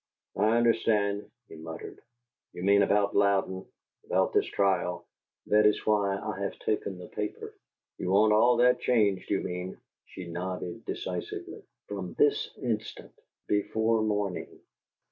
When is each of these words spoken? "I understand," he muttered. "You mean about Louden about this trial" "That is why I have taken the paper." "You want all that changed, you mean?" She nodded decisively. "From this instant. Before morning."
"I 0.35 0.57
understand," 0.57 1.29
he 1.47 1.57
muttered. 1.57 2.01
"You 2.53 2.63
mean 2.63 2.81
about 2.81 3.15
Louden 3.15 3.67
about 4.07 4.33
this 4.33 4.47
trial" 4.47 5.05
"That 5.51 5.67
is 5.67 5.85
why 5.85 6.17
I 6.17 6.39
have 6.39 6.57
taken 6.57 6.97
the 6.97 7.05
paper." 7.09 7.53
"You 7.99 8.09
want 8.09 8.33
all 8.33 8.57
that 8.57 8.79
changed, 8.79 9.29
you 9.29 9.41
mean?" 9.41 9.77
She 10.07 10.25
nodded 10.27 10.85
decisively. 10.85 11.61
"From 11.85 12.15
this 12.15 12.49
instant. 12.57 13.13
Before 13.47 14.01
morning." 14.01 14.47